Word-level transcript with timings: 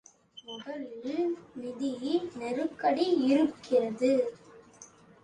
முதலில் 0.37 1.27
நிதி 1.55 1.91
நெருக்கடி 2.35 3.05
இருக்கிறது. 3.25 4.11